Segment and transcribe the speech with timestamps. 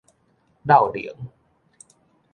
[0.63, 1.13] 落龍